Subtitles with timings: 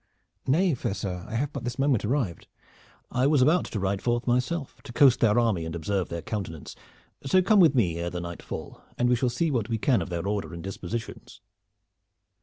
[0.47, 2.47] "Nay, fair sir, I have but this moment arrived."
[3.11, 6.75] "I was about to ride forth myself to coast their army and observe their countenance,
[7.23, 10.01] so come with me ere the night fall, and we shall see what we can
[10.01, 11.41] of their order and dispositions."